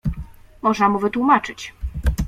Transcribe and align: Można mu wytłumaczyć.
Można 0.61 0.89
mu 0.89 0.99
wytłumaczyć. 0.99 1.73